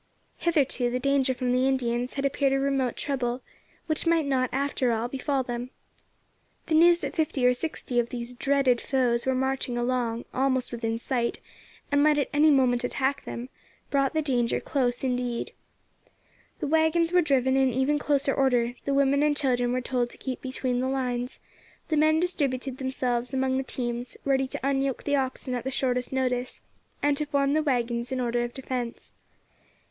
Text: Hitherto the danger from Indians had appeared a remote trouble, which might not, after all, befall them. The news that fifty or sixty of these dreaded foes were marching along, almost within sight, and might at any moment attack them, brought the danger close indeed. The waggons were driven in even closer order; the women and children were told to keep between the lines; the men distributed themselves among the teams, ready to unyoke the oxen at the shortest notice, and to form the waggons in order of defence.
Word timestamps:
Hitherto 0.37 0.89
the 0.89 0.97
danger 0.97 1.35
from 1.35 1.53
Indians 1.53 2.13
had 2.15 2.25
appeared 2.25 2.53
a 2.53 2.59
remote 2.59 2.97
trouble, 2.97 3.43
which 3.85 4.07
might 4.07 4.25
not, 4.25 4.49
after 4.51 4.91
all, 4.91 5.07
befall 5.07 5.43
them. 5.43 5.69
The 6.65 6.73
news 6.73 6.97
that 7.05 7.15
fifty 7.15 7.45
or 7.45 7.53
sixty 7.53 7.99
of 7.99 8.09
these 8.09 8.33
dreaded 8.33 8.81
foes 8.81 9.27
were 9.27 9.35
marching 9.35 9.77
along, 9.77 10.25
almost 10.33 10.71
within 10.71 10.97
sight, 10.97 11.37
and 11.91 12.01
might 12.01 12.17
at 12.17 12.31
any 12.33 12.49
moment 12.49 12.83
attack 12.83 13.25
them, 13.25 13.49
brought 13.91 14.15
the 14.15 14.23
danger 14.23 14.59
close 14.59 15.03
indeed. 15.03 15.51
The 16.61 16.65
waggons 16.65 17.11
were 17.11 17.21
driven 17.21 17.55
in 17.55 17.71
even 17.71 17.99
closer 17.99 18.33
order; 18.33 18.73
the 18.85 18.95
women 18.95 19.21
and 19.21 19.37
children 19.37 19.71
were 19.71 19.81
told 19.81 20.09
to 20.09 20.17
keep 20.17 20.41
between 20.41 20.79
the 20.79 20.87
lines; 20.89 21.37
the 21.89 21.95
men 21.95 22.19
distributed 22.19 22.79
themselves 22.79 23.35
among 23.35 23.57
the 23.57 23.63
teams, 23.63 24.17
ready 24.25 24.47
to 24.47 24.59
unyoke 24.67 25.03
the 25.03 25.15
oxen 25.15 25.53
at 25.53 25.63
the 25.63 25.69
shortest 25.69 26.11
notice, 26.11 26.61
and 27.03 27.15
to 27.17 27.25
form 27.27 27.53
the 27.53 27.61
waggons 27.61 28.11
in 28.11 28.19
order 28.19 28.43
of 28.43 28.55
defence. 28.55 29.13